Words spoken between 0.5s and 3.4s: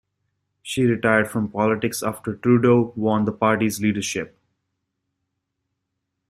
She retired from politics after Trudeau won the